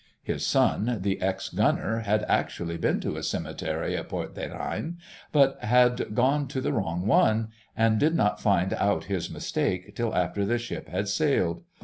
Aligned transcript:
His 0.23 0.43
son, 0.43 0.97
the 1.01 1.21
ex 1.21 1.49
Gunner, 1.49 1.99
had 1.99 2.25
actually 2.27 2.75
been 2.75 2.99
to 3.01 3.17
a 3.17 3.21
cemetery 3.21 3.95
at 3.95 4.09
Port 4.09 4.33
des 4.33 4.49
Reines, 4.49 4.99
but 5.31 5.63
had 5.63 6.15
gone 6.15 6.47
to 6.47 6.59
the 6.59 6.73
wrong 6.73 7.05
one, 7.05 7.49
and 7.77 7.99
did 7.99 8.15
not 8.15 8.41
find 8.41 8.73
out 8.73 9.03
his 9.03 9.29
mistake 9.29 9.93
till 9.95 10.15
after 10.15 10.43
the 10.43 10.57
ship 10.57 10.89
had 10.89 11.07
sailed. 11.07 11.61